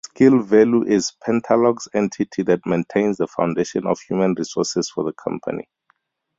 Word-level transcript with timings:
SkillValue 0.03 0.87
is 0.87 1.11
Pentalog's 1.23 1.87
entity 1.93 2.41
that 2.41 2.65
maintains 2.65 3.17
the 3.17 3.27
foundation 3.27 3.85
of 3.85 3.99
human 3.99 4.33
resources 4.33 4.89
for 4.89 5.03
the 5.03 5.13
company. 5.13 5.67